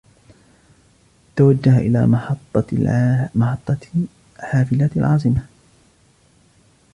[1.35, 2.07] توجه إلى
[3.35, 3.77] محطة
[4.39, 5.45] حافلات العاصمة.